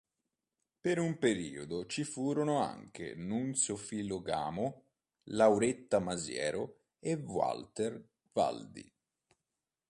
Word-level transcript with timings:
Per 0.81 0.97
un 0.97 1.19
periodo 1.19 1.85
ci 1.85 2.03
furono 2.03 2.59
anche 2.59 3.13
Nunzio 3.13 3.75
Filogamo, 3.75 4.85
Lauretta 5.25 5.99
Masiero 5.99 6.85
e 6.97 7.13
Walter 7.13 8.03
Valdi. 8.33 8.91